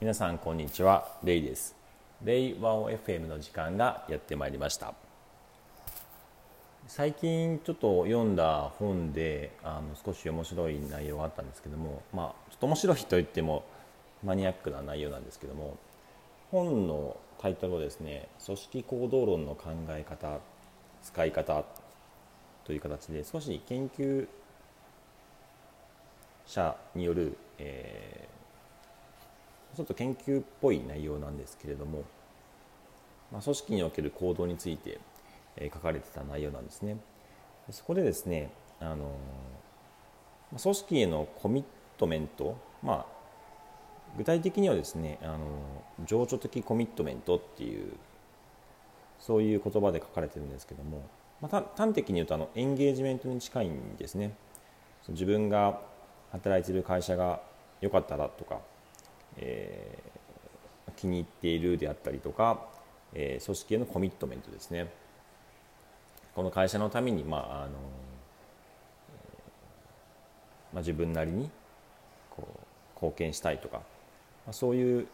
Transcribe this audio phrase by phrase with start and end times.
[0.00, 1.06] 皆さんこんにちは。
[1.22, 1.76] レイです。
[2.24, 4.94] レイワン FM の時間がやってまいりました。
[6.86, 13.62] 最近ちょっと読んだ本であの少し面白い内容があったんですけどもまあちょっと面白いと言っても
[14.24, 15.76] マニアックな内容なんですけども
[16.50, 20.38] 本のタイトルをですね組織行動論の考え方
[21.02, 21.62] 使い方
[22.64, 24.26] という形で少し研究
[26.46, 28.30] 者による、え
[29.76, 32.04] ちょっと研究っぽい内容なんですけれども、
[33.32, 34.98] まあ、組織における行動について、
[35.56, 36.96] え書かれてた内容なんですね。
[37.70, 39.14] そこでですね、あの
[40.60, 41.64] 組織へのコミッ
[41.96, 43.06] トメント、まあ、
[44.16, 45.38] 具体的にはですねあの
[46.04, 47.92] 情緒的コミットメントっていう
[49.18, 51.02] そういう言葉で書かれてるんですけども、
[51.40, 54.34] まあ、端的に言うとあのエンゲージメントに近いんですね
[55.08, 55.80] 自分が
[56.32, 57.40] 働いている会社が
[57.80, 58.60] 良かったらとか
[59.38, 62.66] えー、気に入っているであったりとか、
[63.14, 64.92] えー、組織へのコミットメントですね。
[66.34, 67.70] この会社のために、まああの
[70.72, 71.50] まあ、自分なりに
[72.30, 75.06] こう貢献したいとか、まあ、そういう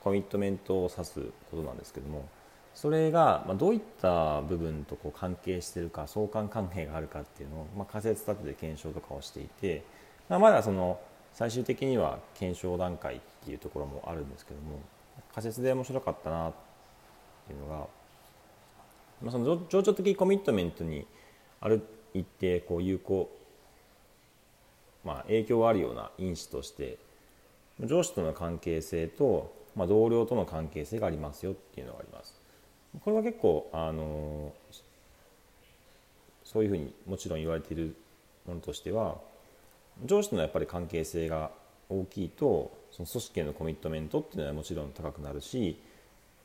[0.00, 2.28] コミットメントを指すことなんですけども
[2.74, 9.82] それが、どういった部分とこう関係しているか相関関係があるかっていうのを、まあ、仮説立てて検証とかをしていて、
[10.28, 11.00] まあ、まだその
[11.38, 14.80] 最終的には検証段階っていうところもあるんですけども
[15.32, 16.52] 仮説で面白かったなっ
[17.46, 17.86] ていうのが、
[19.22, 21.06] まあ、その情緒的コミットメントに
[21.60, 21.80] ある
[22.12, 23.30] 一定こう有効、
[25.04, 26.98] まあ、影響があるような因子として
[27.84, 32.34] 上司との関係性と、まあ、同僚との関係性がありますよっていうのがあります。
[33.04, 34.52] これは結構あの
[36.42, 37.94] そういうふうにもちろん言われている
[38.44, 39.27] ものとしては
[40.04, 41.50] 上司とのやっぱり関係性が
[41.88, 45.80] 大きいとその組織へのコミットメントっていうのはもちろん高くなるし、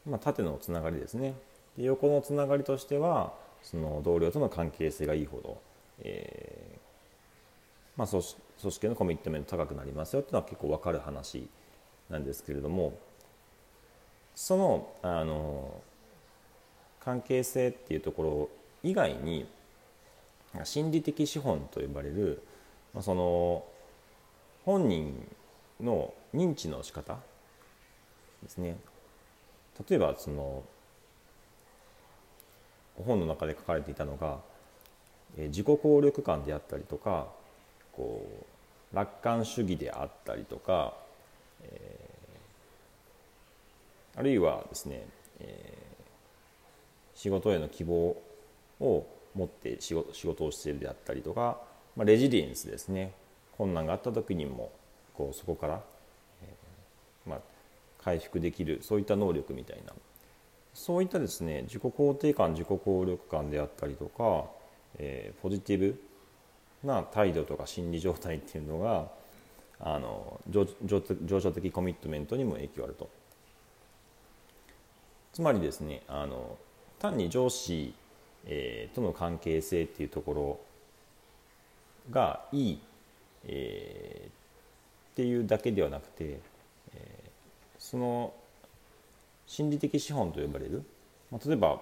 [0.06, 1.34] まあ、縦のつながりですね。
[1.78, 5.62] で横のつながりとしてはその同僚との関係性がいいほど、
[6.02, 6.84] えー
[7.97, 8.22] まあ、組
[8.72, 11.47] 織へのコミットメント高くなりますよっていうのは結構分かる話
[12.09, 12.97] なんですけれども
[14.35, 15.81] そのあの
[17.00, 18.50] 関係性っていうところ
[18.81, 19.46] 以外に
[20.64, 22.41] 心理的資本と呼ばれる
[22.94, 23.64] まあ、その
[24.66, 25.28] 本人
[25.81, 27.18] の認知の仕方
[28.44, 28.78] ですね。
[29.90, 30.64] 例えばその
[33.06, 34.40] 本の中で書かれていたのが
[35.36, 37.28] 自己効力感であったりとか
[37.92, 38.26] こ
[38.94, 40.94] う楽観主義であったりとか、
[41.64, 45.08] えー、あるいはですね、
[45.40, 48.16] えー、仕事への希望
[48.80, 51.58] を持って仕事仕事をしているであったりとか
[51.96, 53.14] まあ、レジリエンスですね
[53.58, 54.72] 困難があった時にも
[55.14, 55.81] こうそこから、
[56.42, 57.40] えー、まあ、
[58.04, 59.94] 回復できるそういった能力みたいな
[60.74, 64.46] そういったですね自己肯定感自己効力感であったりとか、
[64.98, 66.02] えー、ポジティブ
[66.84, 69.08] な態度とか心理状態っていうのが
[69.80, 70.66] あの情
[71.40, 73.09] 緒的コミットメントにも影響あると。
[75.34, 76.58] つまりですねあの
[77.00, 77.94] 単に上司、
[78.46, 80.59] えー、との関係性っていうところ
[82.09, 82.80] がいい、
[83.46, 84.31] えー、っ
[85.16, 87.30] ていうだけではなくて、えー、
[87.80, 88.34] その
[89.47, 90.84] 心理的資本と呼ばれる、
[91.31, 91.81] まあ、例えば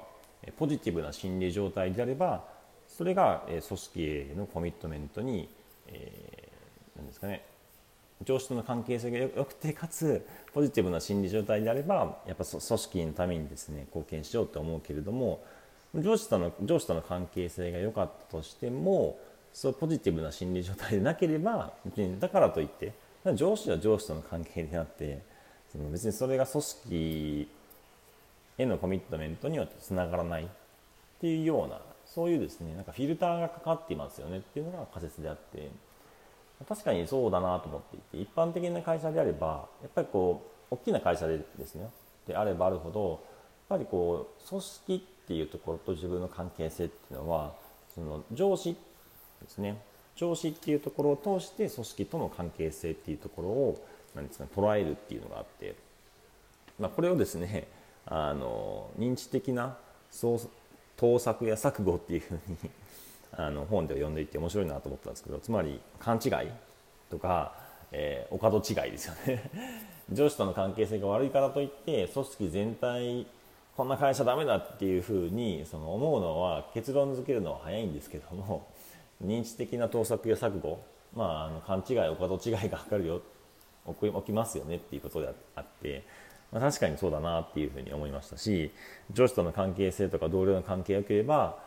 [0.58, 2.44] ポジティブな心理状態であれば
[2.88, 5.48] それが組織へのコミットメントに、
[5.88, 7.44] えー、なんですかね
[8.24, 15.44] 上司との関係性がよくてかつポジティブな心理状態であればやっぱ組織のためにですね貢献しようと思うけれども
[15.96, 19.18] 上司との上司との関係性が良かったとしても
[19.54, 22.94] そうポジティブな心理状態でなければ別にだからといって
[23.36, 25.22] 上司は上司との関係であって
[25.72, 27.48] その別にそれが組織
[28.58, 30.48] へのコミットメントにはつながらないっ
[31.20, 35.70] ていうようなそういうですねなんかフィルターがかかっていますよねっていうのが仮説であって
[36.68, 41.90] 確かにそうだなと思っていて一般的な会社であればやっぱりこう大きな会社でですね
[42.28, 43.20] であればあるほどやっ
[43.70, 47.54] ぱりこう組織っていうところと自分の関係性っていうのは
[47.94, 48.76] その上司
[49.44, 49.82] ですね。
[50.16, 53.86] 上司っていうところを通して組織との関係性っていうところを
[54.16, 55.76] 何ですか、捉えるっていうのがあって、
[56.80, 57.68] まあ、これをですね
[58.06, 59.78] あの認知的な
[60.98, 62.58] 盗作や錯誤っていうふうに
[63.34, 66.32] あの本では読んでいて面白いなと思ったんですけどつまり勘違い
[67.10, 67.54] とか、
[67.92, 69.50] えー、お門違いですよね。
[70.12, 73.26] 上司との関係性が悪いからといって組織全体
[73.78, 78.68] こんな会社ダメだっていうふうにその思うのは結論付けるのは早いんですけども
[79.24, 80.84] 認知的な盗作や錯誤、
[81.16, 83.22] まあ、あの勘違いお門違いがかるよ
[83.88, 86.04] 起きますよねっていうことであって、
[86.52, 88.72] まあ、確かにそうだなっていうふうに思いましたし
[89.12, 91.58] 上司との関係性とか同僚の関係が良ければ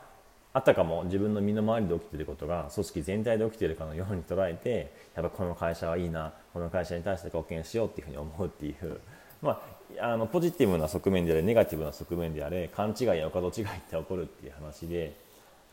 [0.53, 9.01] あたかも自分の身の回りで起きてることが組織全体で起きてるかのように捉えてやっぱこの会社はいいなこの会社に対して貢献しようっていうふうに思うっていう、
[9.43, 9.61] ま
[10.01, 15.17] あ、あのポジティブな側面であれネガティブな側面であれ勘違いやお門違いって起こるっていう話で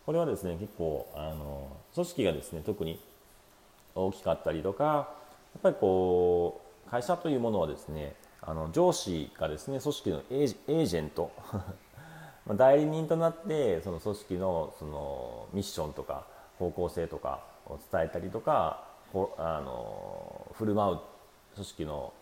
[0.06, 3.00] これはですね結構あの組織がですね特に
[3.95, 5.01] 大きかったりとかや
[5.59, 11.31] っぱりこう会社というものはですねあの上司がですね組織のエージェント
[12.57, 16.25] 代理人となってその組織のそのミッションとか
[16.57, 18.83] 方向性とかを伝えたりとか
[19.38, 21.00] あの振る舞う
[21.54, 22.13] 組織の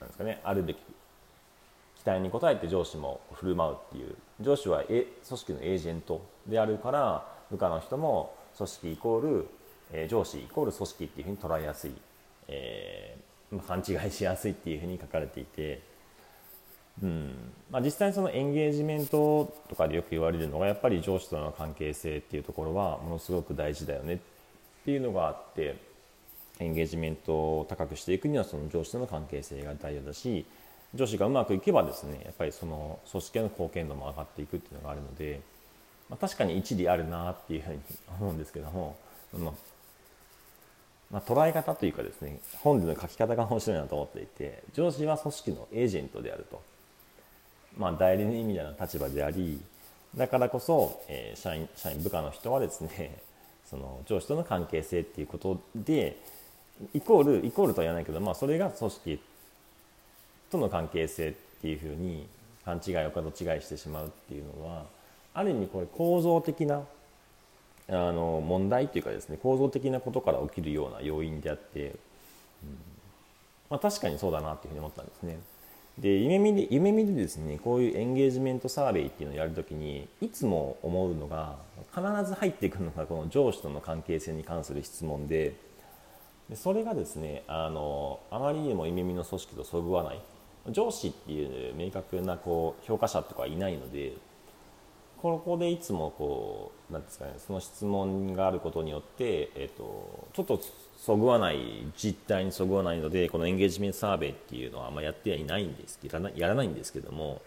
[0.00, 0.78] なんですか、ね、あるべき
[1.96, 9.48] 期待に応えて上司も振る舞うっていう上司は組織のエージェントであるから部下の人も組織イコール、
[9.92, 11.92] えー、上司イコール組織っていうふうに捉えやすい、
[12.48, 15.94] えー、勘違いしやすいっていうふうに書かれていて。
[17.02, 17.34] うん
[17.72, 24.18] まあ、実際そのエンゲージメントとかでよく言われるのがやっぱり上司との関係性っていうところはものすごく大事だよねっ
[24.84, 25.76] ていうのがあって
[26.60, 30.46] エンゲージメントを高くしていくにはその上司との関係性が大事だし
[30.94, 35.40] 上司がうまくいけばですねやっぱりその組織への貢献度も上がっていくっていうのがあるので、
[36.08, 37.80] まあ、確かに一理あるなっていうふうに
[38.20, 38.96] 思うんですけども、
[39.36, 39.52] ま
[41.10, 46.60] まあ、捉え方というかですね本での書き方が面白いなと思っていて上司は組織のエージェントであると。
[47.76, 49.60] まあ、代理人みたいな立場であり
[50.16, 53.18] だからこそ、えー、社員社員部下の人はですね
[53.68, 56.16] その上司との関係性っていうことで
[56.92, 59.20] イコールイコールとは言わないけど、まあ、それが組織
[60.50, 62.28] との関係性っていうふうに
[62.64, 64.86] 勘違いお門違いしてしまうっていうのは
[65.34, 66.84] ある意味これ構造的な
[67.88, 71.96] あの問題っていうかですね構造的なことから起きるような要因であって、
[72.62, 72.78] うん
[73.70, 75.38] まあ、確かにそうだなっていうふうに思ったんですね。
[75.98, 81.56] で夢見で夢見でですねこういうエンゲージメントサーベイっていうのをやるときにいつも思うのが
[81.94, 85.54] 必ず入ってくるのがこの上司との関係性に関する質問で
[86.48, 90.20] でそれがですねあのあまりにも夢見の組織とそぐわない
[90.70, 94.14] 上司っていう明確なこう評価者とかいないので
[95.20, 100.60] ここでいつもこうなんですかねその質問があることによって、えっと、ちょっと
[100.98, 107.42] そぐわない実態にそぐわないのでこのエンゲージメントサーベイっていうのはあんまやってはいないんですやらないやらないんですけども、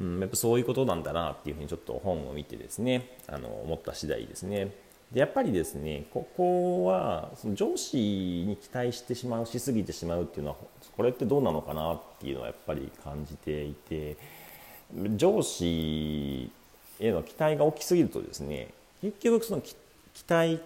[0.00, 4.72] うん、やっぱそういうことなんだなっていうふうにちょっと本を見てですねあの思った次第ですね。
[5.12, 10.56] でやっぱりですねここはその上司に期待してしまうしすぎてしまうっていうのは
[10.96, 14.16] これってどうなのかなっていうのはやっぱり感じていて
[15.16, 16.50] 上司
[17.00, 18.68] への期待が大きすぎるとですね
[19.02, 19.74] 結局その期
[20.28, 20.60] 待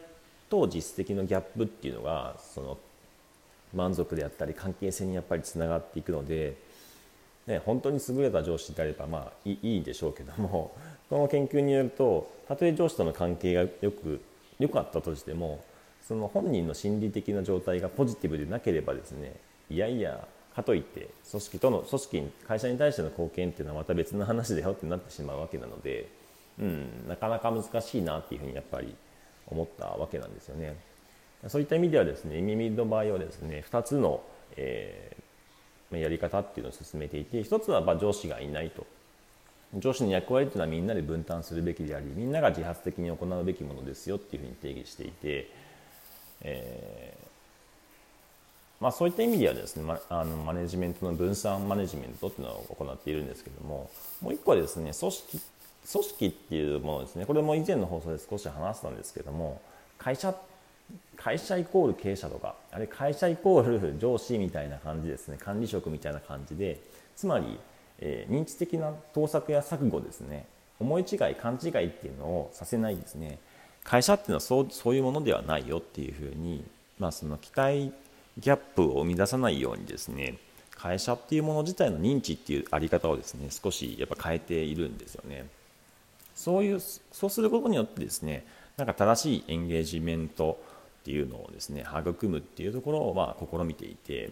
[0.48, 2.78] と実績のギャップっていうのがその
[3.74, 6.56] 満足であったり関係性にやっぱりつながっていくので、
[7.46, 10.74] ね、本当に優れた上司であればまあいいでしょうけども
[11.10, 14.20] この研究によるとたとえ上司との関係がよく
[14.58, 15.62] 良かったとしても
[16.06, 19.34] その本人の心理的な状態がポジティブでなければですね
[19.70, 26.08] いやいやかといって組織との組織会社に対しての貢献っていうのはまた別の話だよってなってしまうわけなので、
[26.60, 28.94] うん、なかなか難しいなっていうふうにやっぱり
[29.46, 30.76] 思ったわけなんですよね。
[31.46, 34.22] そういった意味ではですね、耳の場合はですね、2つの、
[34.56, 38.86] えー、やり方っていうのを進めていて、1つはま上司がいないと。
[39.76, 45.50] 上司の役割というのはみんなで分担するべきであり、みんなが自発的に行うべきものですよっていうふうに定義していて、
[46.40, 47.28] えー、
[48.82, 55.40] まあ、そういった意味ではですね、ま、あのマネジメントの分散マネジメントっていうのを行っているんですけども、もう1個はですね、組織
[55.90, 57.26] 組織っていうものですね。
[57.26, 59.60] これも以前の放送で少し話したんですけども
[59.98, 60.34] 会社
[61.16, 65.38] 会社イコール経営者とかあれ会社イコール上司みたいな感じですね。
[65.38, 66.80] 管理職みたいな感じで
[67.16, 67.58] つまり、
[67.98, 70.46] えー、認知的な盗作や錯誤ですね。
[70.80, 73.38] 思い違い勘違いっていうのをさせないですね。
[73.82, 76.64] 会社っていうのはそうそういうものではないよっていうふうに、
[76.98, 77.92] まあ、その期待
[78.38, 80.36] ギャップを生み出さないようにですね
[80.76, 85.46] 会社っていうもの自体の認知っていうあり方をですね少しやっぱ変えているんですよね。
[86.38, 90.60] そういうそうすることによってですねなんか正しいエンゲージメント
[91.00, 94.30] っていうのをですね育むっていうところをまあ試みていて、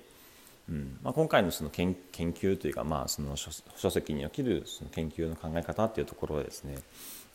[0.69, 0.99] うん。
[1.03, 6.79] まあ、今回のその研究というか、まあ、その書籍におけるその研究の考え方っていうところはですねや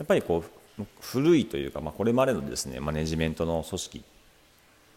[0.03, 0.43] っぱりこ
[0.79, 4.03] う古いというか、まあ、これまでのですねマネジメントの組織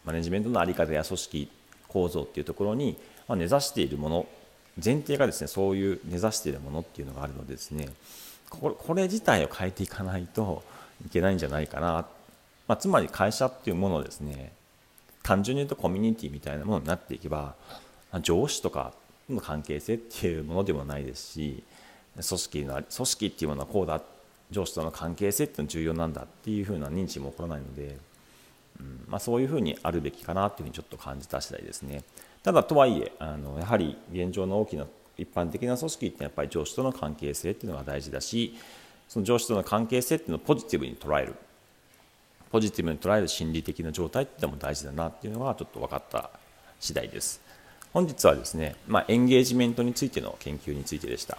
[0.04, 1.50] マネジメントの在り方や組織
[1.88, 4.26] 構造っていうところに、まあ、根ざしているもの
[4.82, 7.88] 前提がですねそういう根ざしているものっていうのがあるのでですね
[8.50, 10.62] これ自体を変えていかないと
[11.06, 12.06] いけないんじゃないかな、
[12.68, 14.52] まあ、つまり会社っていうものをですね
[15.22, 17.54] 単純に言うとコミュニティみたいなものになっていけば
[18.22, 18.92] 上司とか
[19.28, 21.64] の関係性っていうものでもないですし
[22.14, 24.00] 組織の組織っていうものはこうだ
[24.50, 27.96] 上司との関係性っていうのは重要なんだっていうふうな認知も起こらないので、
[28.78, 32.04] うんまあ、そういうふうにあるべきかなというふうにちょっと感じた次第ですね。
[32.42, 38.56] ただとはいえあのやはり現状の大きな一般的な組織ってやっぱり上司との関係性っていうのが大事だし
[39.08, 41.34] その上司との関係性っていうのをポジティブに捉える。
[42.50, 46.30] ポジティブに捉える心理的な状態っていうのも大事だなっていうのがちょっと分かった
[46.78, 47.40] 次第です。
[47.92, 51.38] 本日はですね、まあ、エンゲージメントについての研究についてでした。